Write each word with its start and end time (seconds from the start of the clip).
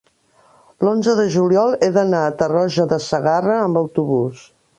l'onze 0.87 1.13
de 1.19 1.25
juliol 1.35 1.75
he 1.81 1.89
d'anar 1.99 2.23
a 2.25 2.33
Tarroja 2.41 2.87
de 2.95 3.01
Segarra 3.11 3.61
amb 3.67 3.83
autobús. 3.85 4.43